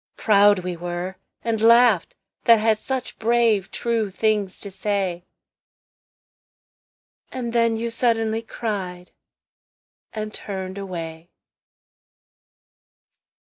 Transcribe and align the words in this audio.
Proud 0.27 0.57
we 0.63 0.75
were, 0.75 1.17
And 1.43 1.61
laughed, 1.61 2.15
that 2.45 2.57
had 2.57 2.79
such 2.79 3.19
brave 3.19 3.69
true 3.69 4.09
things 4.09 4.59
to 4.61 4.71
say. 4.71 5.25
And 7.31 7.53
then 7.53 7.77
you 7.77 7.91
suddenly 7.91 8.41
cried, 8.41 9.11
and 10.11 10.33
turned 10.33 10.79
away. 10.79 11.29